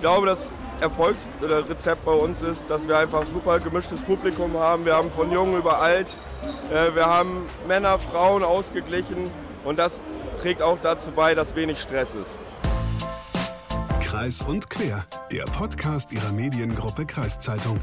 [0.00, 0.38] Ich glaube, das
[0.80, 4.86] Erfolgsrezept bei uns ist, dass wir einfach super gemischtes Publikum haben.
[4.86, 6.16] Wir haben von jung über alt,
[6.72, 9.30] äh, wir haben Männer, Frauen ausgeglichen
[9.62, 9.92] und das
[10.40, 12.30] trägt auch dazu bei, dass wenig Stress ist.
[14.00, 17.78] Kreis und Quer, der Podcast ihrer Mediengruppe Kreiszeitung.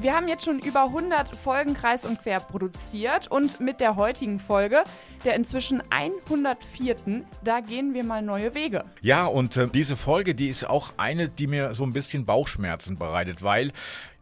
[0.00, 4.38] Wir haben jetzt schon über 100 Folgen Kreis und Quer produziert und mit der heutigen
[4.38, 4.84] Folge,
[5.24, 7.24] der inzwischen 104.
[7.42, 8.84] Da gehen wir mal neue Wege.
[9.00, 12.96] Ja, und äh, diese Folge, die ist auch eine, die mir so ein bisschen Bauchschmerzen
[12.96, 13.72] bereitet, weil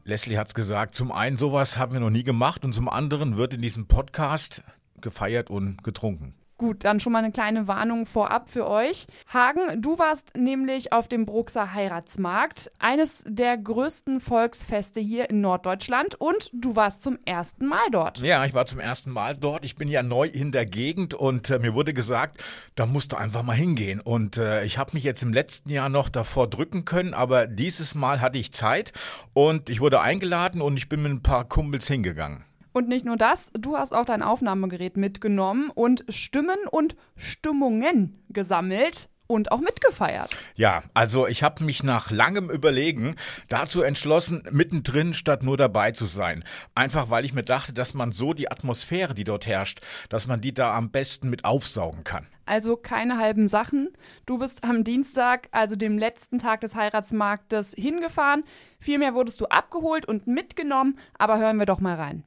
[0.04, 3.36] Leslie hat es gesagt, zum einen sowas haben wir noch nie gemacht und zum anderen
[3.36, 4.62] wird in diesem Podcast
[5.02, 6.34] gefeiert und getrunken.
[6.58, 9.06] Gut, dann schon mal eine kleine Warnung vorab für euch.
[9.30, 16.14] Hagen, du warst nämlich auf dem Bruxer Heiratsmarkt, eines der größten Volksfeste hier in Norddeutschland
[16.14, 18.20] und du warst zum ersten Mal dort.
[18.20, 19.66] Ja, ich war zum ersten Mal dort.
[19.66, 22.42] Ich bin ja neu in der Gegend und äh, mir wurde gesagt,
[22.74, 24.00] da musst du einfach mal hingehen.
[24.00, 27.94] Und äh, ich habe mich jetzt im letzten Jahr noch davor drücken können, aber dieses
[27.94, 28.94] Mal hatte ich Zeit
[29.34, 32.44] und ich wurde eingeladen und ich bin mit ein paar Kumpels hingegangen.
[32.76, 39.08] Und nicht nur das, du hast auch dein Aufnahmegerät mitgenommen und Stimmen und Stimmungen gesammelt
[39.26, 40.36] und auch mitgefeiert.
[40.56, 43.16] Ja, also ich habe mich nach langem Überlegen
[43.48, 46.44] dazu entschlossen, mittendrin statt nur dabei zu sein.
[46.74, 49.80] Einfach weil ich mir dachte, dass man so die Atmosphäre, die dort herrscht,
[50.10, 52.26] dass man die da am besten mit aufsaugen kann.
[52.44, 53.88] Also keine halben Sachen.
[54.26, 58.44] Du bist am Dienstag, also dem letzten Tag des Heiratsmarktes, hingefahren.
[58.80, 62.22] Vielmehr wurdest du abgeholt und mitgenommen, aber hören wir doch mal rein.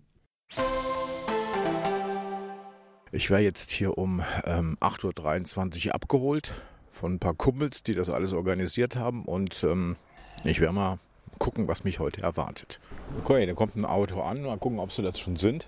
[3.12, 6.54] Ich wäre jetzt hier um ähm, 8.23 Uhr abgeholt
[6.92, 9.26] von ein paar Kumpels, die das alles organisiert haben.
[9.26, 9.96] Und ähm,
[10.44, 11.00] ich werde mal
[11.38, 12.80] gucken, was mich heute erwartet.
[13.24, 14.44] Okay, da kommt ein Auto an.
[14.44, 15.68] Mal gucken, ob sie das schon sind.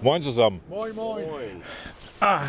[0.00, 0.60] Moin zusammen.
[0.68, 1.24] Moin, moin.
[2.20, 2.42] Ah,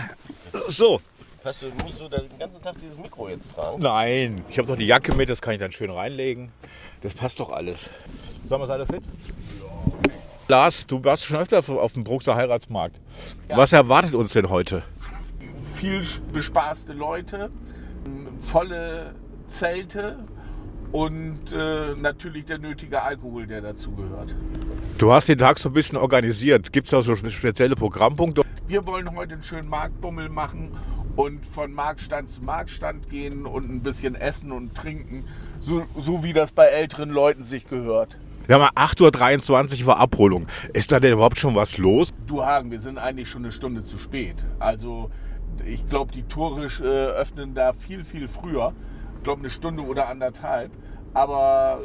[0.70, 1.02] so.
[1.44, 3.82] Hast du, musst du den ganzen Tag dieses Mikro jetzt tragen?
[3.82, 6.54] Nein, ich habe doch die Jacke mit, das kann ich dann schön reinlegen.
[7.02, 7.90] Das passt doch alles.
[8.48, 9.04] Sagen wir, seid ihr fit?
[10.54, 13.00] Lars, du warst schon öfter auf dem Bruxer Heiratsmarkt.
[13.50, 14.84] Was erwartet uns denn heute?
[15.74, 17.50] Viel bespaßte Leute,
[18.40, 19.16] volle
[19.48, 20.20] Zelte
[20.92, 24.36] und äh, natürlich der nötige Alkohol, der dazu gehört.
[25.00, 26.72] Du hast den Tag so ein bisschen organisiert.
[26.72, 28.44] Gibt es da so spezielle Programmpunkte?
[28.68, 30.78] Wir wollen heute einen schönen Marktbummel machen
[31.16, 35.26] und von Marktstand zu Marktstand gehen und ein bisschen essen und trinken,
[35.62, 38.18] so, so wie das bei älteren Leuten sich gehört.
[38.46, 40.48] Wir haben 8.23 Uhr war Abholung.
[40.74, 42.14] Ist da denn überhaupt schon was los?
[42.28, 44.36] Du Hagen, wir sind eigentlich schon eine Stunde zu spät.
[44.60, 45.10] Also
[45.66, 48.74] ich glaube, die Tore äh, öffnen da viel, viel früher.
[49.18, 50.72] Ich glaube, eine Stunde oder anderthalb.
[51.14, 51.80] Aber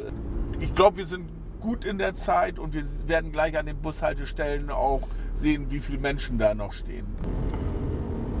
[0.59, 1.29] ich glaube, wir sind
[1.61, 5.99] gut in der Zeit und wir werden gleich an den Bushaltestellen auch sehen, wie viele
[5.99, 7.05] Menschen da noch stehen.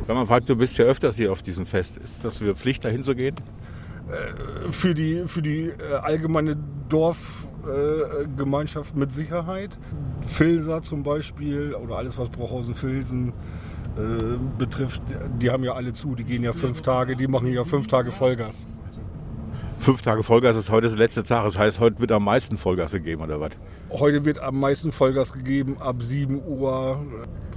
[0.07, 2.83] Wenn man fragt, du bist ja öfters hier auf diesem Fest, ist das für Pflicht,
[2.83, 3.35] dahin zu gehen?
[4.71, 6.57] Für die, für die äh, allgemeine
[6.89, 9.77] Dorfgemeinschaft mit Sicherheit.
[10.27, 13.31] Filser zum Beispiel oder alles, was Brochhausen-Filsen äh,
[14.57, 15.01] betrifft,
[15.39, 16.15] die haben ja alle zu.
[16.15, 18.67] Die gehen ja fünf Tage, die machen ja fünf Tage Vollgas.
[19.79, 21.45] Fünf Tage Vollgas ist heute der letzte Tag.
[21.45, 23.51] Das heißt, heute wird am meisten Vollgas gegeben, oder was?
[23.89, 27.05] Heute wird am meisten Vollgas gegeben, ab 7 Uhr.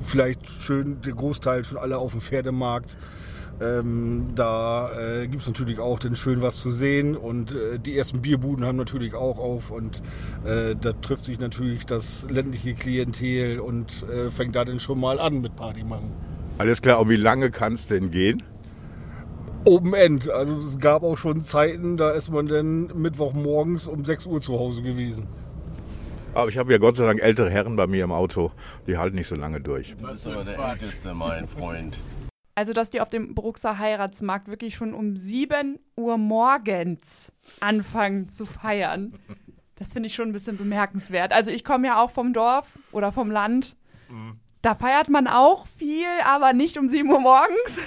[0.03, 2.97] Vielleicht schön der Großteil schon alle auf dem Pferdemarkt.
[3.63, 7.97] Ähm, da äh, gibt es natürlich auch dann schön was zu sehen und äh, die
[7.97, 10.03] ersten Bierbuden haben natürlich auch auf und
[10.45, 15.21] äh, da trifft sich natürlich das ländliche Klientel und äh, fängt da dann schon mal
[15.21, 16.11] an mit Party machen.
[16.59, 18.43] Alles klar, und wie lange kann es denn gehen?
[19.65, 20.29] Open End.
[20.29, 24.59] Also es gab auch schon Zeiten, da ist man dann Mittwochmorgens um 6 Uhr zu
[24.59, 25.29] Hause gewesen.
[26.35, 28.51] Aber ich habe ja Gott sei Dank ältere Herren bei mir im Auto,
[28.87, 29.95] die halten nicht so lange durch.
[30.01, 32.01] Du bist aber der Älteste, mein Freund.
[32.55, 38.45] Also, dass die auf dem Bruxer Heiratsmarkt wirklich schon um 7 Uhr morgens anfangen zu
[38.45, 39.15] feiern.
[39.77, 41.33] Das finde ich schon ein bisschen bemerkenswert.
[41.33, 43.77] Also, ich komme ja auch vom Dorf oder vom Land.
[44.61, 47.79] Da feiert man auch viel, aber nicht um 7 Uhr morgens.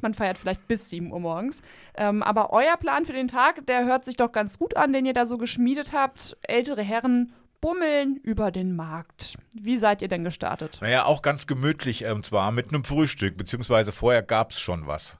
[0.00, 1.62] Man feiert vielleicht bis 7 Uhr morgens.
[1.94, 5.04] Ähm, aber euer Plan für den Tag, der hört sich doch ganz gut an, den
[5.04, 6.36] ihr da so geschmiedet habt.
[6.42, 9.36] Ältere Herren bummeln über den Markt.
[9.52, 10.78] Wie seid ihr denn gestartet?
[10.80, 15.16] Naja, auch ganz gemütlich, und zwar mit einem Frühstück, beziehungsweise vorher gab es schon was.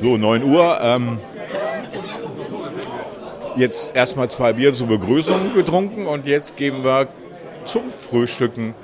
[0.00, 0.78] So, 9 Uhr.
[0.80, 1.18] Ähm,
[3.56, 7.08] jetzt erstmal zwei Bier zur Begrüßung getrunken und jetzt gehen wir
[7.64, 8.74] zum Frühstücken.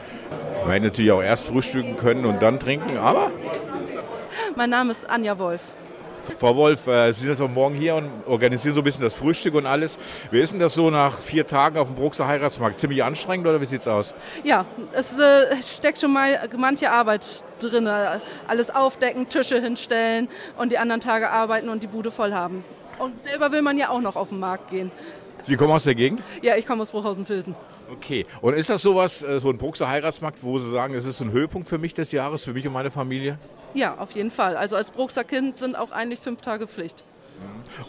[0.64, 3.30] Wir hätten natürlich auch erst frühstücken können und dann trinken, aber
[4.56, 5.60] Mein Name ist Anja Wolf.
[6.38, 9.14] Frau Wolf, äh, Sie sind jetzt am Morgen hier und organisieren so ein bisschen das
[9.14, 9.98] Frühstück und alles.
[10.30, 12.78] Wie ist denn das so nach vier Tagen auf dem Bruxer Heiratsmarkt?
[12.78, 14.14] Ziemlich anstrengend oder wie sieht's aus?
[14.44, 17.86] Ja, es äh, steckt schon mal manche Arbeit drin.
[17.86, 20.28] Alles aufdecken, Tische hinstellen
[20.58, 22.64] und die anderen Tage arbeiten und die Bude voll haben.
[22.98, 24.90] Und selber will man ja auch noch auf den Markt gehen.
[25.42, 26.22] Sie kommen aus der Gegend?
[26.42, 27.54] Ja, ich komme aus Bruchhausen-Filsen.
[27.92, 28.26] Okay.
[28.40, 31.30] Und ist das sowas, äh, so ein Bruxer Heiratsmarkt, wo Sie sagen, es ist ein
[31.30, 33.38] Höhepunkt für mich des Jahres, für mich und meine Familie?
[33.76, 34.56] Ja, auf jeden Fall.
[34.56, 37.04] Also als Bruxer Kind sind auch eigentlich fünf Tage Pflicht.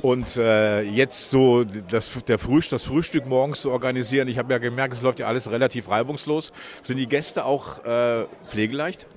[0.02, 4.60] Und äh, jetzt so das, der Frühstück, das Frühstück morgens zu organisieren, ich habe ja
[4.60, 6.52] gemerkt, es läuft ja alles relativ reibungslos.
[6.82, 9.08] Sind die Gäste auch äh, pflegeleicht?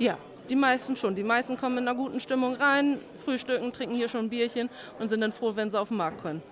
[0.00, 0.18] Ja,
[0.50, 1.14] die meisten schon.
[1.14, 5.06] Die meisten kommen in einer guten Stimmung rein, frühstücken, trinken hier schon ein Bierchen und
[5.06, 6.42] sind dann froh, wenn sie auf den Markt können.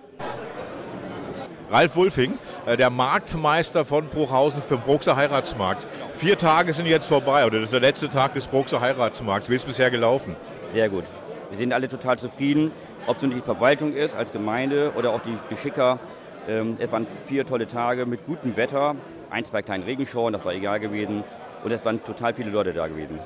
[1.69, 5.85] Ralf Wulfing, äh, der Marktmeister von Bruchhausen für den Bruxer Heiratsmarkt.
[6.13, 9.49] Vier Tage sind jetzt vorbei, oder das ist der letzte Tag des Bruxer Heiratsmarkts.
[9.49, 10.37] Wie ist es bisher gelaufen?
[10.73, 11.03] Sehr gut.
[11.49, 12.71] Wir sind alle total zufrieden,
[13.05, 15.99] ob es nun die Verwaltung ist als Gemeinde oder auch die Geschicker.
[16.47, 18.95] Ähm, es waren vier tolle Tage mit gutem Wetter,
[19.29, 21.25] ein, zwei kleinen Regenschauern, das war egal gewesen.
[21.65, 23.19] Und es waren total viele Leute da gewesen.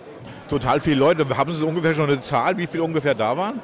[0.50, 1.38] Total viele Leute.
[1.38, 3.60] Haben Sie ungefähr schon eine Zahl, wie viele ungefähr da waren?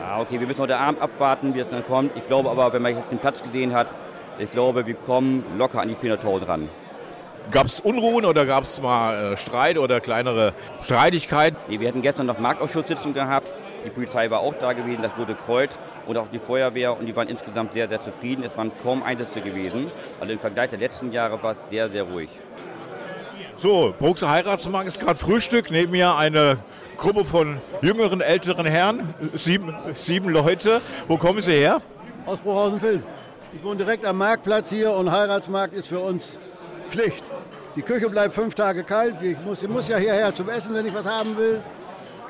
[0.00, 2.16] Ja, okay, wir müssen heute Abend abwarten, wie es dann kommt.
[2.16, 3.88] Ich glaube aber, wenn man den Platz gesehen hat,
[4.38, 6.68] ich glaube, wir kommen locker an die 400.000 ran.
[7.50, 10.52] Gab es Unruhen oder gab es mal äh, Streit oder kleinere
[10.82, 11.56] Streitigkeiten?
[11.68, 13.46] Nee, wir hatten gestern noch Marktausschusssitzung gehabt.
[13.84, 15.70] Die Polizei war auch da gewesen, das Rote Kreuz
[16.06, 18.42] und auch die Feuerwehr und die waren insgesamt sehr, sehr zufrieden.
[18.42, 19.92] Es waren kaum Einsätze gewesen.
[20.20, 22.28] Also im Vergleich der letzten Jahre war es sehr, sehr ruhig.
[23.54, 25.70] So, Bruxer Heiratsmarkt ist gerade Frühstück.
[25.70, 26.58] Neben mir eine
[26.96, 30.80] Gruppe von jüngeren, älteren Herren, sieben, sieben Leute.
[31.06, 31.80] Wo kommen sie her?
[32.26, 33.08] Aus Bruchhausen-Filsen.
[33.52, 36.38] Ich wohne direkt am Marktplatz hier und Heiratsmarkt ist für uns
[36.88, 37.24] Pflicht.
[37.76, 39.22] Die Küche bleibt fünf Tage kalt.
[39.22, 41.62] Ich muss, ich muss ja hierher zum Essen, wenn ich was haben will.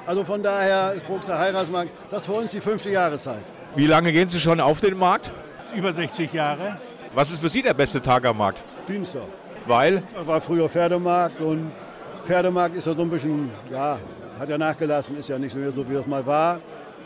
[0.06, 3.42] Also von daher ist Bruxer Heiratsmarkt das für uns die fünfte Jahreszeit.
[3.74, 5.32] Wie lange gehen Sie schon auf den Markt?
[5.74, 6.78] Über 60 Jahre.
[7.14, 8.60] Was ist für Sie der beste Tag am Markt?
[8.86, 9.22] Dienstag.
[9.66, 10.02] Weil?
[10.14, 11.72] Das war früher Pferdemarkt und
[12.24, 13.98] Pferdemarkt ist ja so ein bisschen, ja,
[14.38, 16.60] hat ja nachgelassen, ist ja nicht mehr so, wie es mal war.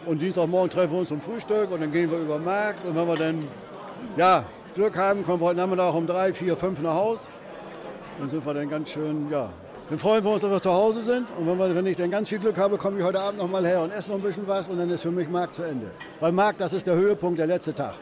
[0.05, 2.85] Und Dienstagmorgen treffen wir uns zum Frühstück und dann gehen wir über den Markt.
[2.85, 3.49] Und wenn wir dann
[4.17, 4.45] ja,
[4.75, 7.21] Glück haben, kommen wir heute Nachmittag um drei, vier, fünf nach Hause.
[8.19, 9.51] Dann sind wir dann ganz schön, ja,
[9.89, 11.27] dann freuen wir uns, dass wir zu Hause sind.
[11.37, 13.49] Und wenn, wir, wenn ich dann ganz viel Glück habe, komme ich heute Abend noch
[13.49, 15.65] mal her und esse noch ein bisschen was und dann ist für mich Markt zu
[15.65, 15.91] Ende.
[16.21, 17.95] Weil Markt, das ist der Höhepunkt, der letzte Tag.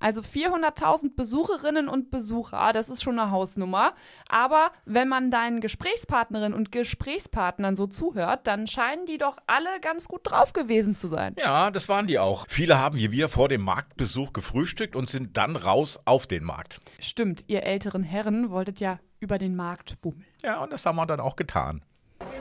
[0.00, 3.94] Also 400.000 Besucherinnen und Besucher, das ist schon eine Hausnummer.
[4.28, 10.08] Aber wenn man deinen Gesprächspartnerinnen und Gesprächspartnern so zuhört, dann scheinen die doch alle ganz
[10.08, 11.34] gut drauf gewesen zu sein.
[11.38, 12.46] Ja, das waren die auch.
[12.48, 16.80] Viele haben wie wir vor dem Marktbesuch gefrühstückt und sind dann raus auf den Markt.
[17.00, 20.24] Stimmt, ihr älteren Herren wolltet ja über den Markt bummeln.
[20.42, 21.82] Ja, und das haben wir dann auch getan.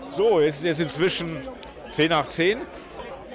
[0.09, 1.37] So, es ist jetzt inzwischen
[1.89, 2.59] 10 nach 10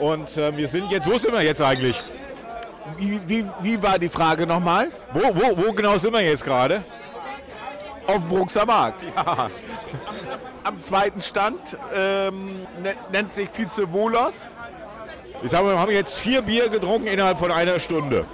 [0.00, 2.00] und äh, wir sind jetzt, wo sind wir jetzt eigentlich?
[2.96, 4.90] Wie, wie, wie war die Frage nochmal?
[5.12, 6.84] Wo, wo, wo genau sind wir jetzt gerade?
[8.06, 9.04] Auf dem Bruxer Markt.
[9.16, 9.50] Ja.
[10.64, 14.46] Am zweiten Stand ähm, ne- nennt sich Vize Wohlers.
[15.42, 18.24] Ich sage mal, wir haben jetzt vier Bier getrunken innerhalb von einer Stunde.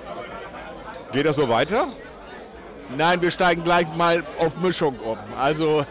[1.12, 1.88] Geht das so weiter?
[2.96, 5.18] Nein, wir steigen gleich mal auf Mischung um.
[5.38, 5.86] Also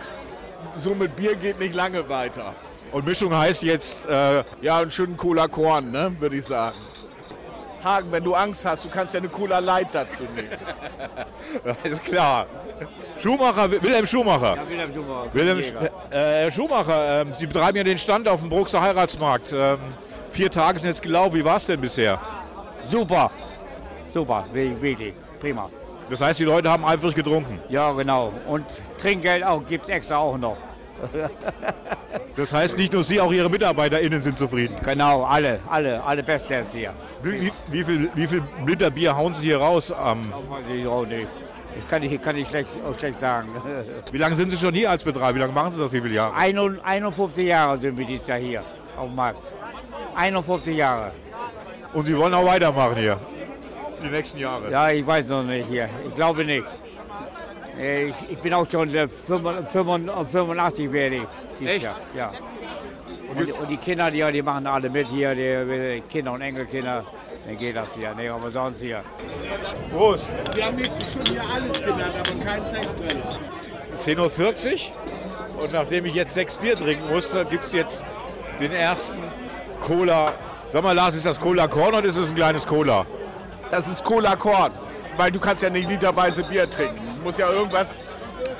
[0.77, 2.53] so mit Bier geht nicht lange weiter.
[2.91, 6.75] Und Mischung heißt jetzt, äh, Ja, einen schönen Cola Korn, ne, würde ich sagen.
[7.83, 10.49] Hagen, wenn du Angst hast, du kannst ja eine Cola Light dazu nehmen.
[11.83, 12.45] ist klar.
[13.17, 14.55] Schumacher, Wilhelm Schumacher.
[14.55, 15.33] Ja, Wilhelm Schumacher.
[15.33, 15.85] Wilhelm, Jäger.
[16.11, 19.51] äh, Herr Schumacher, ähm, Sie betreiben ja den Stand auf dem Bruxer Heiratsmarkt.
[19.53, 19.79] Ähm,
[20.29, 21.35] vier Tage sind jetzt gelaufen.
[21.35, 22.19] Wie war es denn bisher?
[22.89, 23.31] Super.
[24.13, 25.13] Super, wirklich.
[25.39, 25.69] Prima.
[26.09, 27.59] Das heißt, die Leute haben eifrig getrunken.
[27.69, 28.31] Ja, genau.
[28.47, 28.65] Und
[28.97, 30.57] Trinkgeld auch, gibt extra auch noch.
[32.35, 34.75] Das heißt, nicht nur Sie, auch Ihre MitarbeiterInnen sind zufrieden.
[34.83, 36.93] Genau, alle, alle, alle bestens hier.
[37.23, 39.91] Wie, wie, wie, viel, wie viel Liter Bier hauen Sie hier raus?
[39.91, 40.31] Ähm,
[40.73, 41.27] ich auch nicht.
[41.77, 43.49] Ich kann nicht, kann nicht schlecht, auch schlecht sagen.
[44.11, 45.35] wie lange sind Sie schon hier als Betreiber?
[45.35, 45.91] Wie lange machen Sie das?
[45.91, 46.35] Wie viele Jahre?
[46.35, 48.63] 51 Jahre sind wir dieses Jahr hier
[48.95, 49.39] auf dem Markt.
[50.15, 51.11] 51 Jahre.
[51.93, 53.19] Und Sie wollen auch weitermachen hier?
[54.03, 54.71] Die nächsten Jahre?
[54.71, 55.89] Ja, ich weiß noch nicht hier.
[56.07, 56.65] Ich glaube nicht.
[57.79, 59.71] Äh, Ich, ich bin auch schon äh, 85
[60.31, 61.21] 85 werde ich.
[61.59, 61.85] dieses Echt?
[61.85, 61.95] Jahr.
[62.15, 62.31] Ja.
[63.29, 67.03] Und, die- und die Kinder, die, die machen alle mit hier, die, Kinder und Enkelkinder.
[67.45, 68.13] Dann geht das hier.
[68.15, 69.01] Nee, aber sonst hier.
[69.91, 70.29] Prost!
[70.53, 73.37] Wir haben jetzt schon hier alles genannt, aber kein Sexbrenner.
[73.97, 74.91] 10.40
[75.57, 75.63] Uhr.
[75.63, 78.05] Und nachdem ich jetzt sechs Bier trinken musste, gibt es jetzt
[78.59, 79.19] den ersten
[79.79, 80.33] Cola.
[80.73, 83.05] Sag mal, Lars, ist das Cola Korn oder ist es ein kleines Cola?
[83.71, 84.71] Das ist Cola Korn,
[85.15, 87.06] weil du kannst ja nicht literweise Bier trinken.
[87.27, 87.93] Du musst ja irgendwas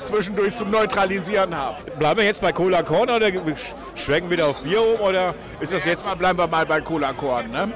[0.01, 1.89] zwischendurch zum Neutralisieren habe.
[1.91, 3.29] Bleiben wir jetzt bei Cola Korn oder
[3.95, 6.05] schwenken wieder auf Bier um oder ist das jetzt...
[6.05, 7.49] Mal bleiben wir mal bei Cola Korn.
[7.49, 7.71] Ne?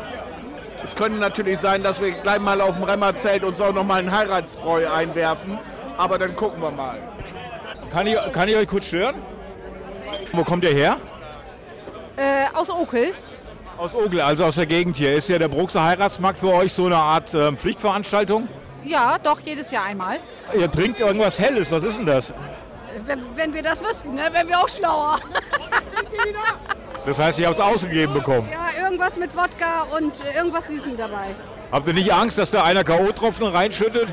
[0.83, 3.99] Es könnte natürlich sein, dass wir gleich mal auf dem Remmerzelt uns auch noch mal
[3.99, 5.57] einen Heiratsbräu einwerfen,
[5.97, 6.97] aber dann gucken wir mal.
[7.89, 9.15] Kann ich, kann ich euch kurz stören?
[10.33, 10.97] Wo kommt ihr her?
[12.17, 13.13] Äh, aus Okel.
[13.77, 15.13] Aus Ogel, also aus der Gegend hier.
[15.13, 18.49] Ist ja der Bruxer Heiratsmarkt für euch so eine Art äh, Pflichtveranstaltung?
[18.83, 20.19] Ja, doch, jedes Jahr einmal.
[20.53, 22.33] Ihr trinkt irgendwas Helles, was ist denn das?
[23.05, 25.19] Wenn, wenn wir das wüssten, ne, wären wir auch schlauer.
[27.03, 28.47] Das heißt, ihr habt es ausgegeben bekommen?
[28.51, 31.33] Ja, irgendwas mit Wodka und irgendwas Süßem dabei.
[31.71, 34.07] Habt ihr nicht Angst, dass da einer K.O.-Tropfen reinschüttet?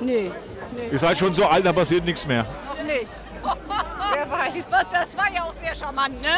[0.00, 0.32] Nee,
[0.74, 0.88] nee.
[0.90, 2.44] Ihr seid schon so alt, da passiert nichts mehr.
[2.66, 3.12] Noch nicht.
[4.14, 4.64] Wer weiß.
[4.90, 6.30] Das war ja auch sehr charmant, ne?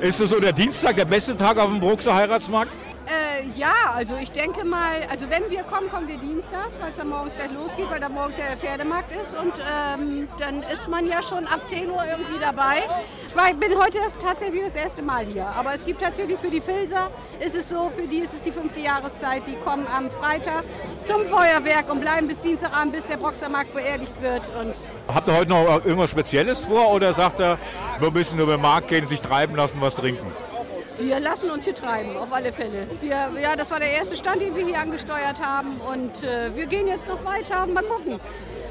[0.00, 2.78] Ist das so der Dienstag der beste Tag auf dem Bruxer Heiratsmarkt?
[3.40, 6.96] Äh, ja, also ich denke mal, also wenn wir kommen, kommen wir dienstags, weil es
[6.96, 10.88] dann morgens gleich losgeht, weil da morgens ja der Pferdemarkt ist und ähm, dann ist
[10.88, 12.82] man ja schon ab 10 Uhr irgendwie dabei.
[13.28, 16.50] Ich war, bin heute das, tatsächlich das erste Mal hier, aber es gibt tatsächlich für
[16.50, 17.10] die Filzer,
[17.44, 20.64] ist es so, für die ist es die fünfte Jahreszeit, die kommen am Freitag
[21.02, 24.42] zum Feuerwerk und bleiben bis Dienstagabend, bis der Broxermarkt beerdigt wird.
[24.58, 24.74] Und
[25.12, 27.58] Habt ihr heute noch irgendwas Spezielles vor oder sagt ihr,
[28.00, 30.26] ein bisschen über den Markt gehen, sich treiben lassen, was trinken?
[31.00, 32.86] Wir lassen uns hier treiben, auf alle Fälle.
[33.00, 35.80] Wir, ja, das war der erste Stand, den wir hier angesteuert haben.
[35.80, 38.20] Und äh, wir gehen jetzt noch weiter, mal gucken,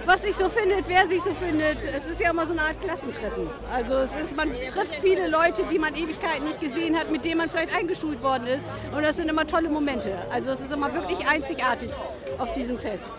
[0.05, 1.83] was sich so findet, wer sich so findet.
[1.85, 3.49] Es ist ja immer so eine Art Klassentreffen.
[3.73, 7.39] Also es ist, man trifft viele Leute, die man Ewigkeiten nicht gesehen hat, mit denen
[7.39, 8.67] man vielleicht eingeschult worden ist.
[8.95, 10.15] Und das sind immer tolle Momente.
[10.29, 11.89] Also es ist immer wirklich einzigartig
[12.37, 13.09] auf diesem Fest.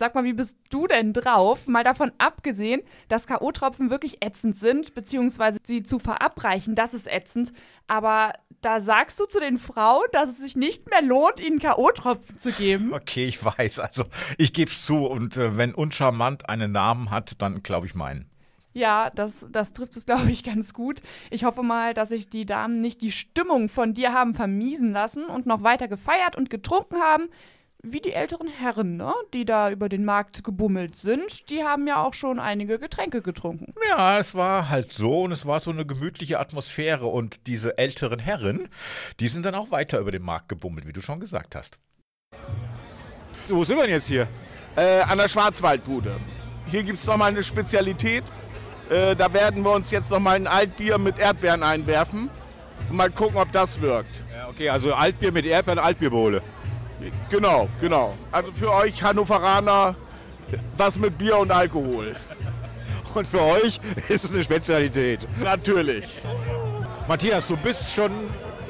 [0.00, 1.66] Sag mal, wie bist du denn drauf?
[1.66, 7.52] Mal davon abgesehen, dass K.O.-Tropfen wirklich ätzend sind, beziehungsweise sie zu verabreichen, das ist ätzend.
[7.86, 12.38] Aber da sagst du zu den Frauen, dass es sich nicht mehr lohnt, ihnen K.O.-Tropfen
[12.38, 12.94] zu geben.
[12.94, 13.78] Okay, ich weiß.
[13.80, 14.04] Also,
[14.38, 15.04] ich gebe es zu.
[15.04, 18.24] Und äh, wenn uncharmant einen Namen hat, dann glaube ich meinen.
[18.72, 21.02] Ja, das, das trifft es, glaube ich, ganz gut.
[21.30, 25.24] Ich hoffe mal, dass sich die Damen nicht die Stimmung von dir haben vermiesen lassen
[25.24, 27.28] und noch weiter gefeiert und getrunken haben
[27.82, 29.12] wie die älteren Herren, ne?
[29.32, 33.72] die da über den Markt gebummelt sind, die haben ja auch schon einige Getränke getrunken.
[33.88, 38.18] Ja, es war halt so und es war so eine gemütliche Atmosphäre und diese älteren
[38.18, 38.68] Herren,
[39.18, 41.78] die sind dann auch weiter über den Markt gebummelt, wie du schon gesagt hast.
[43.46, 44.28] So, wo sind wir denn jetzt hier?
[44.76, 46.16] Äh, an der Schwarzwaldbude.
[46.70, 48.22] Hier gibt es nochmal eine Spezialität.
[48.88, 52.30] Äh, da werden wir uns jetzt nochmal ein Altbier mit Erdbeeren einwerfen
[52.88, 54.22] und mal gucken, ob das wirkt.
[54.32, 56.42] Ja, okay, also Altbier mit Erdbeeren, Altbierbowle.
[57.28, 58.14] Genau, genau.
[58.30, 59.94] Also für euch Hannoveraner
[60.76, 62.16] was mit Bier und Alkohol.
[63.14, 65.18] Und für euch ist es eine Spezialität.
[65.42, 66.04] Natürlich.
[67.08, 68.12] Matthias, du bist schon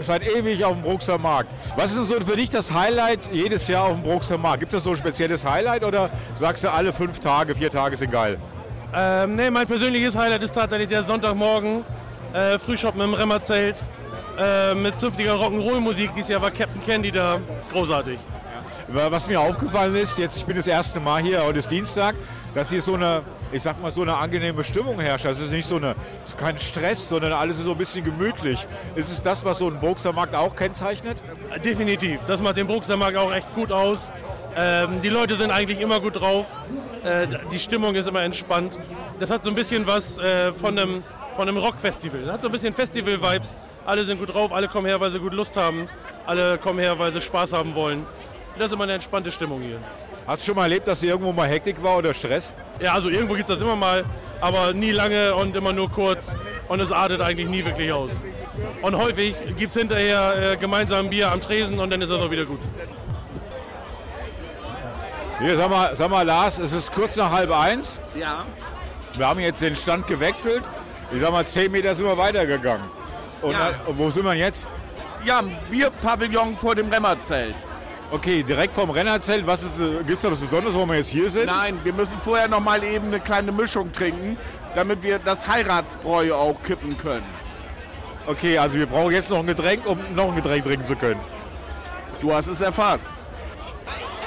[0.03, 1.51] seit ewig auf dem Bruxer Markt.
[1.77, 4.61] Was ist denn so für dich das Highlight jedes Jahr auf dem Bruxer Markt?
[4.61, 8.11] Gibt es so ein spezielles Highlight oder sagst du alle fünf Tage, vier Tage sind
[8.11, 8.39] geil?
[8.95, 11.85] Ähm, nee, mein persönliches Highlight ist tatsächlich der Sonntagmorgen.
[12.33, 13.77] Äh, Frühshoppen im Remmerzelt.
[14.41, 16.15] Äh, mit zünftiger Rock'n'Roll-Musik.
[16.15, 17.39] Dieses Jahr war Captain Candy da.
[17.71, 18.19] Großartig.
[18.89, 22.15] Was mir aufgefallen ist, jetzt ich bin das erste Mal hier, heute ist Dienstag,
[22.55, 23.21] dass hier so eine,
[23.53, 25.27] ich sag mal, so eine angenehme Stimmung herrscht.
[25.27, 25.95] Also es ist nicht so eine,
[26.25, 28.67] es ist kein Stress, sondern alles ist so ein bisschen gemütlich.
[28.95, 31.19] Ist es das, was so ein Bruxer Markt auch kennzeichnet?
[31.63, 32.21] Definitiv.
[32.27, 34.11] Das macht den Bruxer Markt auch echt gut aus.
[34.57, 36.47] Ähm, die Leute sind eigentlich immer gut drauf.
[37.05, 38.73] Äh, die Stimmung ist immer entspannt.
[39.19, 41.05] Das hat so ein bisschen was äh, von einem,
[41.37, 42.23] von einem Rockfestival.
[42.23, 43.55] Das hat so ein bisschen Festival-Vibes.
[43.87, 45.89] Alle sind gut drauf, alle kommen her, weil sie gut Lust haben.
[46.27, 48.05] Alle kommen her, weil sie Spaß haben wollen.
[48.57, 49.79] Das ist immer eine entspannte Stimmung hier.
[50.27, 52.53] Hast du schon mal erlebt, dass hier irgendwo mal Hektik war oder Stress?
[52.79, 54.05] Ja, also irgendwo gibt es das immer mal,
[54.41, 56.27] aber nie lange und immer nur kurz.
[56.69, 58.11] Und es artet eigentlich nie wirklich aus.
[58.83, 62.31] Und häufig gibt es hinterher äh, gemeinsam Bier am Tresen und dann ist das auch
[62.31, 62.61] wieder gut.
[65.41, 68.01] Hier, sag mal, sag mal, Lars, es ist kurz nach halb eins.
[68.15, 68.45] Ja.
[69.17, 70.69] Wir haben jetzt den Stand gewechselt.
[71.13, 72.85] Ich sag mal, zehn Meter sind wir weitergegangen.
[73.43, 73.71] Und, Ja.
[73.87, 74.67] und wo sind wir jetzt?
[75.25, 77.55] Ja, Bierpavillon vor dem Remmerzelt.
[78.13, 79.47] Okay, direkt vom Rennerzelt.
[79.47, 81.47] Was ist, äh, gibt's da was Besonderes, warum wir jetzt hier sind?
[81.47, 84.37] Nein, wir müssen vorher noch mal eben eine kleine Mischung trinken,
[84.75, 87.25] damit wir das Heiratsbräu auch kippen können.
[88.27, 91.21] Okay, also wir brauchen jetzt noch ein Getränk, um noch ein Getränk trinken zu können.
[92.21, 93.09] Du hast es erfasst.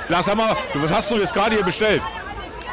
[0.10, 2.02] Lars, sag mal, was hast du jetzt gerade hier bestellt?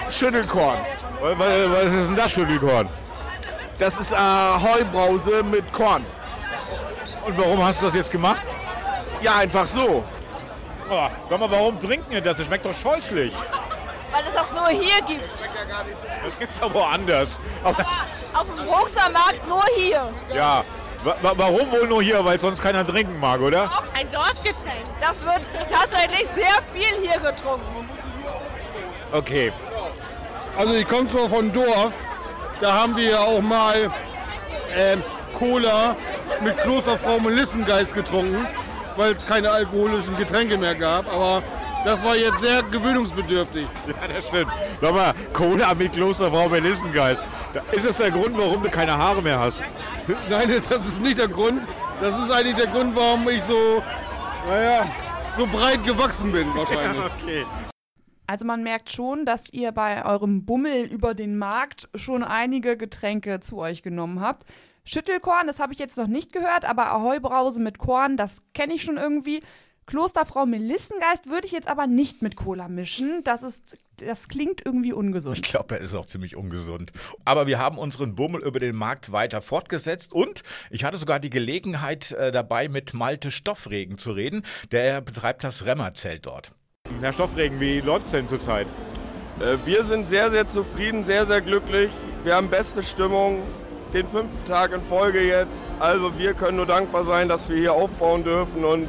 [0.09, 0.79] Schüttelkorn.
[1.21, 2.89] Was, was ist denn das Schüttelkorn?
[3.79, 6.05] Das ist äh, Heubrause mit Korn.
[7.31, 8.43] Und warum hast du das jetzt gemacht?
[9.23, 10.05] Ja, einfach so.
[10.91, 12.37] Oh, sag mal, warum trinken ihr das?
[12.39, 13.33] Das schmeckt doch scheußlich.
[14.11, 15.23] Weil es das nur hier gibt.
[16.25, 17.39] Das gibt's doch woanders.
[17.63, 17.85] Aber,
[18.35, 20.09] Auf dem Bruxer Markt nur hier.
[20.35, 20.65] ja,
[21.05, 22.25] wa wa- warum wohl nur hier?
[22.25, 23.65] Weil sonst keiner trinken mag, oder?
[23.67, 24.85] Auch ein Dorfgetränk.
[25.01, 27.89] Das wird tatsächlich sehr viel hier getrunken.
[29.13, 29.53] Okay.
[30.59, 31.93] Also ich komme zwar von Dorf,
[32.61, 33.93] da haben wir auch mal
[34.77, 35.03] ähm,
[35.35, 35.95] Cola
[36.43, 38.47] mit Klosterfrau Melissengeist getrunken,
[38.97, 41.13] weil es keine alkoholischen Getränke mehr gab.
[41.13, 41.43] Aber
[41.85, 43.67] das war jetzt sehr gewöhnungsbedürftig.
[43.87, 44.53] Ja, das stimmt.
[44.81, 47.23] Nochmal, Cola mit Klosterfrau Melissengeist.
[47.73, 49.63] Ist das der Grund, warum du keine Haare mehr hast?
[50.31, 51.67] Nein, das ist nicht der Grund.
[52.01, 53.83] Das ist eigentlich der Grund, warum ich so,
[54.47, 54.89] naja,
[55.37, 57.05] so breit gewachsen bin wahrscheinlich.
[57.05, 57.47] okay.
[58.27, 63.41] Also man merkt schon, dass ihr bei eurem Bummel über den Markt schon einige Getränke
[63.41, 64.45] zu euch genommen habt.
[64.91, 68.83] Schüttelkorn, das habe ich jetzt noch nicht gehört, aber Ahoi-Brause mit Korn, das kenne ich
[68.83, 69.41] schon irgendwie.
[69.87, 73.23] Klosterfrau Melissengeist würde ich jetzt aber nicht mit Cola mischen.
[73.23, 75.37] Das ist, das klingt irgendwie ungesund.
[75.37, 76.93] Ich glaube, er ist auch ziemlich ungesund.
[77.25, 81.31] Aber wir haben unseren Bummel über den Markt weiter fortgesetzt und ich hatte sogar die
[81.31, 84.45] Gelegenheit äh, dabei, mit Malte Stoffregen zu reden.
[84.73, 86.53] Der betreibt das Remmerzelt dort.
[87.01, 88.67] Herr Stoffregen, wie läuft es denn zurzeit?
[89.39, 91.91] Äh, wir sind sehr, sehr zufrieden, sehr, sehr glücklich.
[92.25, 93.43] Wir haben beste Stimmung,
[93.93, 95.57] den fünften Tag in Folge jetzt.
[95.79, 98.89] Also wir können nur dankbar sein, dass wir hier aufbauen dürfen und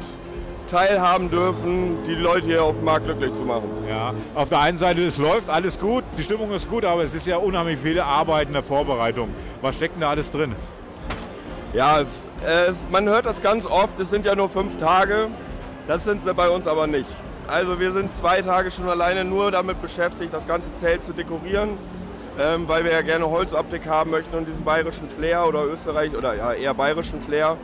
[0.70, 3.68] teilhaben dürfen, die Leute hier auf dem Markt glücklich zu machen.
[3.88, 7.12] Ja, auf der einen Seite, es läuft alles gut, die Stimmung ist gut, aber es
[7.12, 9.28] ist ja unheimlich viele Arbeit in der Vorbereitung.
[9.60, 10.54] Was steckt denn da alles drin?
[11.74, 15.28] Ja, es, man hört das ganz oft, es sind ja nur fünf Tage.
[15.88, 17.10] Das sind sie bei uns aber nicht.
[17.48, 21.76] Also wir sind zwei Tage schon alleine nur damit beschäftigt, das ganze Zelt zu dekorieren,
[22.38, 26.34] ähm, weil wir ja gerne Holzoptik haben möchten und diesen bayerischen Flair oder Österreich oder
[26.34, 27.56] ja eher bayerischen Flair.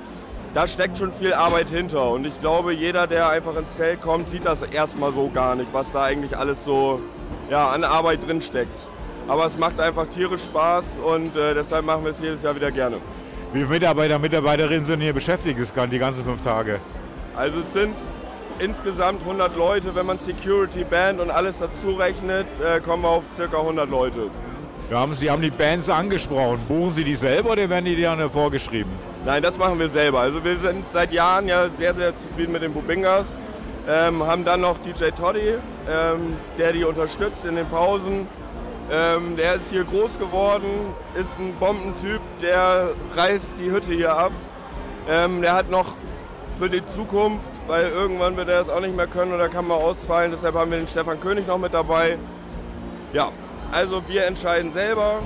[0.55, 4.31] Da steckt schon viel Arbeit hinter und ich glaube, jeder, der einfach ins Zelt kommt,
[4.31, 7.01] sieht das erstmal so gar nicht, was da eigentlich alles so
[7.51, 8.79] ja, an Arbeit drin steckt.
[9.29, 12.71] Aber es macht einfach tierisch Spaß und äh, deshalb machen wir es jedes Jahr wieder
[12.71, 12.97] gerne.
[13.53, 15.59] Wie viele Mitarbeiter, Mitarbeiterinnen sind hier beschäftigt
[15.91, 16.81] die ganzen fünf Tage?
[17.37, 17.95] Also es sind
[18.59, 19.95] insgesamt 100 Leute.
[19.95, 23.45] Wenn man Security, Band und alles dazu rechnet, äh, kommen wir auf ca.
[23.45, 24.31] 100 Leute.
[24.89, 26.61] Wir haben, Sie haben die Bands angesprochen.
[26.67, 28.91] Buchen Sie die selber oder werden die dir vorgeschrieben?
[29.27, 30.21] Nein, das machen wir selber.
[30.21, 33.27] Also wir sind seit Jahren ja sehr, sehr zufrieden mit den Bubingas.
[33.87, 35.57] Ähm, haben dann noch DJ Toddy,
[35.91, 38.27] ähm, der die unterstützt in den Pausen.
[38.91, 44.33] Ähm, der ist hier groß geworden, ist ein Bombentyp, der reißt die Hütte hier ab.
[45.07, 45.97] Ähm, der hat noch
[46.59, 49.75] für die Zukunft, weil irgendwann wird er es auch nicht mehr können oder kann mal
[49.75, 50.33] ausfallen.
[50.35, 52.19] Deshalb haben wir den Stefan König noch mit dabei.
[53.13, 53.31] Ja,
[53.73, 55.21] also wir entscheiden selber,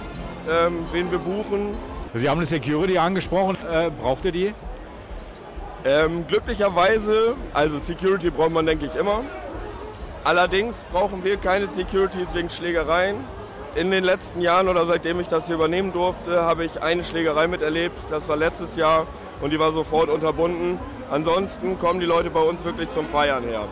[0.50, 1.74] ähm, wen wir buchen.
[2.14, 3.56] Sie haben eine Security angesprochen.
[3.70, 4.54] Äh, braucht ihr die?
[5.84, 9.22] Ähm, glücklicherweise, also Security braucht man denke ich immer.
[10.24, 13.16] Allerdings brauchen wir keine Securities wegen Schlägereien.
[13.74, 17.48] In den letzten Jahren oder seitdem ich das hier übernehmen durfte, habe ich eine Schlägerei
[17.48, 17.96] miterlebt.
[18.10, 19.06] Das war letztes Jahr
[19.40, 20.78] und die war sofort unterbunden.
[21.10, 23.64] Ansonsten kommen die Leute bei uns wirklich zum Feiern her.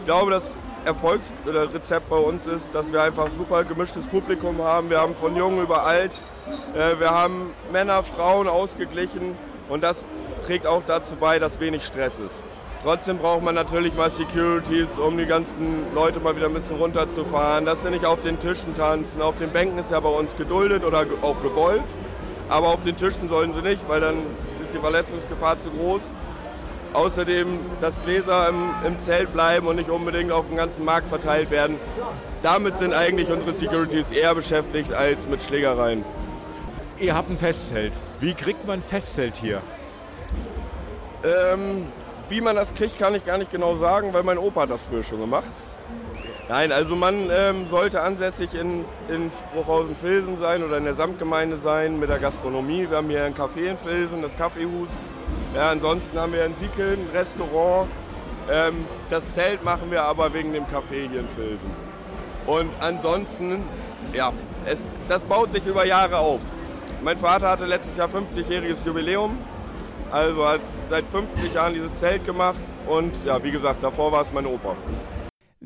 [0.00, 0.50] Ich glaube, das
[0.84, 4.90] Erfolgsrezept bei uns ist, dass wir einfach super gemischtes Publikum haben.
[4.90, 6.12] Wir haben von jung über alt,
[6.74, 9.36] äh, wir haben Männer, Frauen ausgeglichen
[9.68, 9.96] und das
[10.44, 12.34] trägt auch dazu bei, dass wenig Stress ist.
[12.82, 17.64] Trotzdem braucht man natürlich mal Securities, um die ganzen Leute mal wieder ein bisschen runterzufahren,
[17.64, 19.22] dass sie nicht auf den Tischen tanzen.
[19.22, 21.82] Auf den Bänken ist ja bei uns geduldet oder auch gewollt,
[22.50, 24.16] aber auf den Tischen sollen sie nicht, weil dann
[24.62, 26.02] ist die Verletzungsgefahr zu groß.
[26.94, 31.50] Außerdem, dass Gläser im, im, Zelt bleiben und nicht unbedingt auf dem ganzen Markt verteilt
[31.50, 31.76] werden.
[32.42, 36.04] Damit sind eigentlich unsere Securities eher beschäftigt als mit Schlägereien.
[37.00, 37.92] Ihr habt ein Festzelt.
[38.20, 39.60] Wie kriegt man ein Festzelt hier?
[41.24, 41.88] Ähm,
[42.28, 44.80] wie man das kriegt, kann ich gar nicht genau sagen, weil mein Opa hat das
[44.88, 45.48] früher schon gemacht.
[46.46, 51.98] Nein, also man ähm, sollte ansässig in, in Bruchhausen-Filsen sein oder in der Samtgemeinde sein
[51.98, 52.86] mit der Gastronomie.
[52.90, 54.90] Wir haben hier ein Café in Filsen, das Kaffeehus.
[55.54, 57.88] Ja, ansonsten haben wir in Siekeln ein Restaurant.
[58.50, 61.70] Ähm, das Zelt machen wir aber wegen dem Café hier in Filsen.
[62.46, 63.62] Und ansonsten,
[64.12, 64.30] ja,
[64.66, 66.40] es, das baut sich über Jahre auf.
[67.02, 69.38] Mein Vater hatte letztes Jahr 50-jähriges Jubiläum.
[70.10, 72.60] Also hat seit 50 Jahren dieses Zelt gemacht.
[72.86, 74.76] Und ja, wie gesagt, davor war es mein Opa.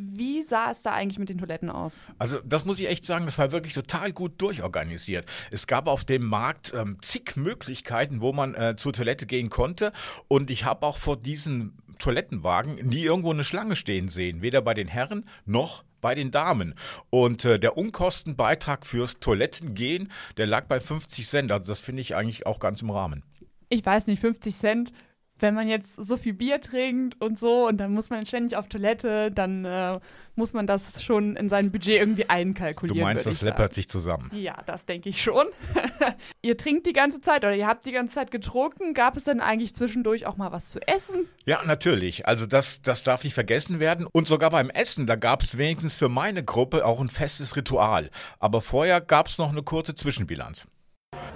[0.00, 2.02] Wie sah es da eigentlich mit den Toiletten aus?
[2.18, 5.28] Also, das muss ich echt sagen, das war wirklich total gut durchorganisiert.
[5.50, 9.92] Es gab auf dem Markt ähm, zig Möglichkeiten, wo man äh, zur Toilette gehen konnte.
[10.28, 14.72] Und ich habe auch vor diesen Toilettenwagen nie irgendwo eine Schlange stehen sehen, weder bei
[14.72, 16.76] den Herren noch bei den Damen.
[17.10, 21.50] Und äh, der Unkostenbeitrag fürs Toilettengehen, der lag bei 50 Cent.
[21.50, 23.24] Also das finde ich eigentlich auch ganz im Rahmen.
[23.68, 24.92] Ich weiß nicht, 50 Cent
[25.40, 28.68] wenn man jetzt so viel Bier trinkt und so und dann muss man ständig auf
[28.68, 29.98] Toilette, dann äh,
[30.34, 33.00] muss man das schon in sein Budget irgendwie Du einkalkulieren.
[33.02, 34.30] meinst, würd das läppert sich zusammen.
[34.34, 35.46] Ja, das denke ich schon.
[36.42, 38.94] ihr trinkt die ganze Zeit oder ihr habt die ganze Zeit getrunken.
[38.94, 41.26] Gab es denn eigentlich zwischendurch auch mal was zu essen?
[41.44, 42.26] Ja, natürlich.
[42.26, 44.06] Also das, das darf nicht vergessen werden.
[44.10, 48.10] Und sogar beim Essen, da gab es wenigstens für meine Gruppe auch ein festes Ritual.
[48.38, 50.66] Aber vorher gab es noch eine kurze Zwischenbilanz.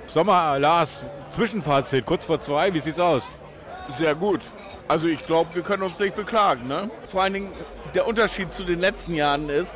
[0.07, 3.31] Sag mal, Lars, Zwischenfazit, kurz vor zwei, wie sieht's aus?
[3.89, 4.41] Sehr gut.
[4.89, 6.69] Also ich glaube, wir können uns nicht beklagen.
[6.69, 6.91] Ne?
[7.07, 7.53] Vor allen Dingen
[7.95, 9.75] der Unterschied zu den letzten Jahren ist,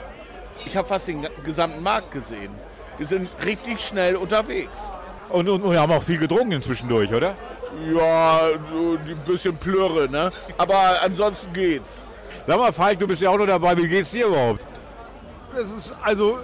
[0.65, 2.55] ich habe fast den gesamten Markt gesehen.
[2.97, 4.81] Wir sind richtig schnell unterwegs.
[5.29, 7.37] Und, und, und wir haben auch viel getrunken zwischendurch, oder?
[7.95, 8.41] Ja,
[8.71, 10.31] so ein bisschen Plöre, ne?
[10.57, 12.05] Aber ansonsten geht's.
[12.47, 13.77] Sag mal, Falk, du bist ja auch noch dabei.
[13.77, 14.65] Wie geht's dir überhaupt?
[15.55, 16.41] Es ist also äh,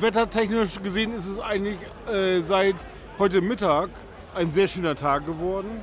[0.00, 1.78] wettertechnisch gesehen ist es eigentlich
[2.10, 2.76] äh, seit
[3.18, 3.90] heute Mittag
[4.34, 5.80] ein sehr schöner Tag geworden.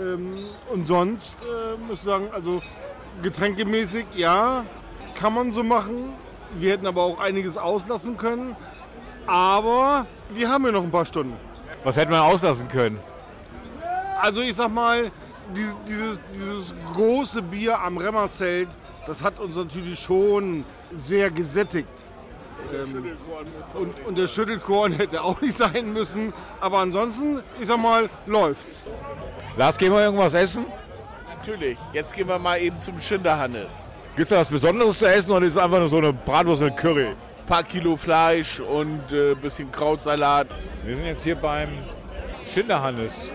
[0.00, 0.32] Ähm,
[0.72, 2.62] und sonst äh, muss ich sagen, also
[3.22, 4.64] getränkemäßig ja,
[5.14, 6.14] kann man so machen.
[6.54, 8.56] Wir hätten aber auch einiges auslassen können.
[9.26, 11.36] Aber wir haben ja noch ein paar Stunden.
[11.84, 12.98] Was hätten wir auslassen können?
[14.20, 15.10] Also ich sag mal,
[15.54, 18.68] dieses, dieses, dieses große Bier am Remmerzelt,
[19.06, 21.88] das hat uns natürlich schon sehr gesättigt.
[22.72, 23.16] Ähm,
[23.74, 26.32] und, und der Schüttelkorn hätte auch nicht sein müssen.
[26.60, 28.84] Aber ansonsten, ich sag mal, läuft's.
[29.56, 30.64] Lars, gehen wir irgendwas essen?
[31.36, 31.78] Natürlich.
[31.92, 33.84] Jetzt gehen wir mal eben zum Schinderhannes.
[34.14, 36.76] Gibt's da was Besonderes zu essen oder ist es einfach nur so eine Bratwurst mit
[36.76, 37.06] Curry?
[37.06, 40.48] Ein paar Kilo Fleisch und ein äh, bisschen Krautsalat.
[40.84, 41.70] Wir sind jetzt hier beim
[42.52, 43.30] Schinderhannes.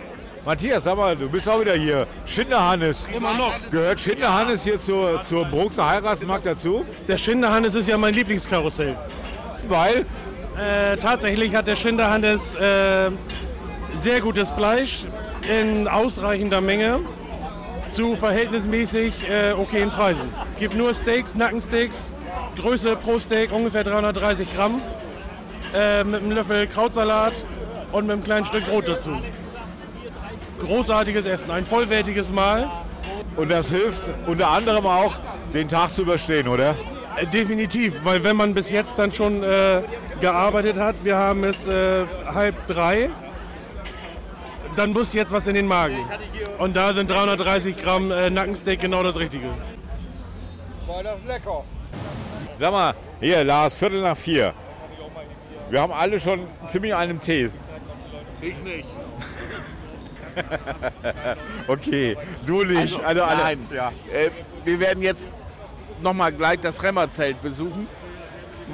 [0.45, 2.08] Matthias, sag mal, du bist auch wieder hier.
[2.25, 3.08] Schinderhannes.
[3.13, 3.54] Immer noch.
[3.71, 6.86] Gehört Schinderhannes hier zur, zur Bruxer Heiratsmarkt dazu?
[7.08, 8.95] Der Schinderhannes ist ja mein Lieblingskarussell.
[9.67, 10.06] Weil?
[10.56, 13.10] Äh, tatsächlich hat der Schinderhannes äh,
[14.01, 15.06] sehr gutes Fleisch
[15.49, 16.99] in ausreichender Menge
[17.91, 20.34] zu verhältnismäßig äh, okayen Preisen.
[20.60, 22.12] Gibt nur Steaks, Nackensteaks,
[22.58, 24.81] Größe pro Steak ungefähr 330 Gramm,
[25.73, 27.34] äh, mit einem Löffel Krautsalat
[27.91, 29.12] und mit einem kleinen Stück Brot dazu.
[30.62, 32.69] Großartiges Essen, ein vollwertiges Mahl.
[33.36, 35.15] Und das hilft unter anderem auch,
[35.53, 36.75] den Tag zu überstehen, oder?
[37.17, 39.81] Äh, Definitiv, weil wenn man bis jetzt dann schon äh,
[40.21, 43.10] gearbeitet hat, wir haben es äh, halb drei,
[44.77, 45.97] dann muss jetzt was in den Magen.
[46.57, 49.47] Und da sind 330 Gramm äh, Nackensteak genau das Richtige.
[50.88, 51.63] War das lecker?
[52.59, 54.53] Sag mal, hier, Lars, Viertel nach vier.
[55.69, 57.49] Wir haben alle schon ziemlich einen Tee.
[58.41, 58.85] Ich nicht.
[61.67, 63.03] okay, du nicht.
[63.03, 63.43] Also, alle, alle.
[63.43, 63.67] nein.
[63.73, 63.91] Ja.
[64.13, 64.29] Äh,
[64.63, 65.31] wir werden jetzt
[66.01, 67.88] nochmal gleich das Remmerzelt besuchen.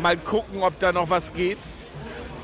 [0.01, 1.57] Mal gucken, ob da noch was geht.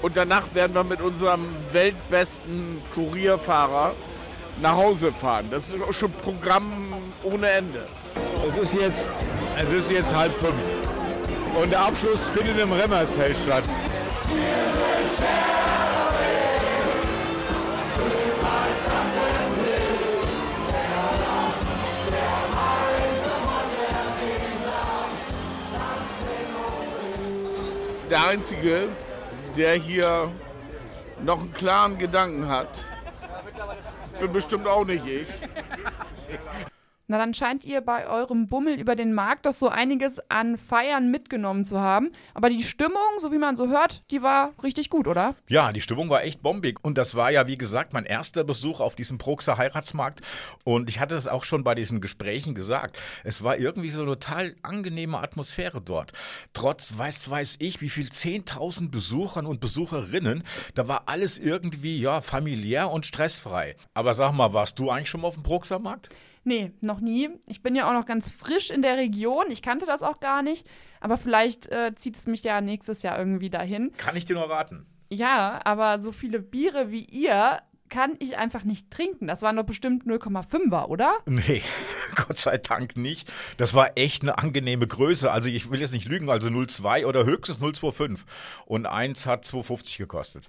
[0.01, 3.93] Und danach werden wir mit unserem weltbesten Kurierfahrer
[4.61, 5.47] nach Hause fahren.
[5.49, 7.87] Das ist auch schon Programm ohne Ende.
[8.47, 9.09] Es ist jetzt,
[9.57, 10.53] es ist jetzt halb fünf.
[11.59, 13.63] Und der Abschluss findet im Remmerzelt statt.
[28.09, 28.87] Der Einzige,
[29.57, 30.31] der hier
[31.23, 32.69] noch einen klaren Gedanken hat,
[34.19, 35.27] bin bestimmt auch nicht ich.
[37.09, 41.09] Na, dann scheint ihr bei eurem Bummel über den Markt doch so einiges an Feiern
[41.09, 42.11] mitgenommen zu haben.
[42.33, 45.33] Aber die Stimmung, so wie man so hört, die war richtig gut, oder?
[45.47, 46.83] Ja, die Stimmung war echt bombig.
[46.83, 50.19] Und das war ja, wie gesagt, mein erster Besuch auf diesem Proxer Heiratsmarkt.
[50.65, 52.99] Und ich hatte es auch schon bei diesen Gesprächen gesagt.
[53.23, 56.11] Es war irgendwie so eine total angenehme Atmosphäre dort.
[56.51, 60.43] Trotz, weiß, weiß ich, wie viel 10.000 Besuchern und Besucherinnen,
[60.75, 63.77] da war alles irgendwie, ja, familiär und stressfrei.
[63.93, 66.09] Aber sag mal, warst du eigentlich schon mal auf dem Proxer Markt?
[66.47, 67.29] Nee, noch nie.
[67.45, 69.47] Ich bin ja auch noch ganz frisch in der Region.
[69.49, 70.65] Ich kannte das auch gar nicht.
[71.01, 73.91] Aber vielleicht äh, zieht es mich ja nächstes Jahr irgendwie dahin.
[73.97, 74.85] Kann ich dir nur raten.
[75.09, 79.27] Ja, aber so viele Biere wie ihr kann ich einfach nicht trinken.
[79.27, 81.17] Das waren doch bestimmt 0,5er, oder?
[81.25, 81.61] Nee,
[82.15, 83.29] Gott sei Dank nicht.
[83.57, 85.29] Das war echt eine angenehme Größe.
[85.29, 88.19] Also ich will jetzt nicht lügen, also 0,2 oder höchstens 0,25.
[88.65, 90.45] Und eins hat 2,50 gekostet.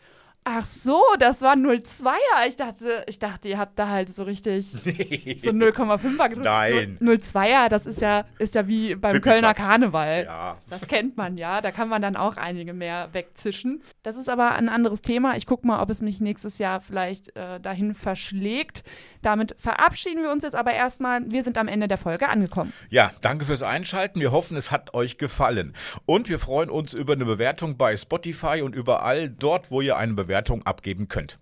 [0.51, 2.49] Ach so, das war 0,2er.
[2.49, 6.45] Ich dachte, ich dachte, ihr habt da halt so richtig so 0,5er gedrückt.
[6.47, 6.97] Nein.
[7.03, 9.35] 0,2er, das ist ja, ist ja wie beim Pipifax.
[9.35, 10.25] Kölner Karneval.
[10.25, 10.57] Ja.
[10.71, 11.61] Das kennt man ja.
[11.61, 13.83] Da kann man dann auch einige mehr wegzischen.
[14.03, 15.37] Das ist aber ein anderes Thema.
[15.37, 18.85] Ich gucke mal, ob es mich nächstes Jahr vielleicht äh, dahin verschlägt.
[19.21, 21.31] Damit verabschieden wir uns jetzt aber erstmal.
[21.31, 22.73] Wir sind am Ende der Folge angekommen.
[22.89, 24.19] Ja, danke fürs Einschalten.
[24.19, 25.75] Wir hoffen, es hat euch gefallen.
[26.07, 30.15] Und wir freuen uns über eine Bewertung bei Spotify und überall dort, wo ihr eine
[30.39, 31.39] Bewertung abgeben könnt.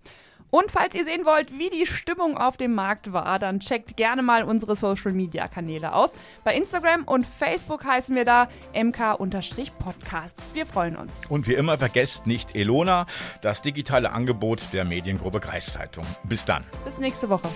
[0.49, 4.21] Und falls ihr sehen wollt, wie die Stimmung auf dem Markt war, dann checkt gerne
[4.23, 6.15] mal unsere Social Media Kanäle aus.
[6.45, 10.55] Bei Instagram und Facebook heißen wir da mk-podcasts.
[10.55, 11.25] Wir freuen uns.
[11.27, 13.07] Und wie immer vergesst nicht Elona,
[13.41, 16.05] das digitale Angebot der Mediengruppe Kreiszeitung.
[16.23, 16.63] Bis dann.
[16.85, 17.49] Bis nächste Woche.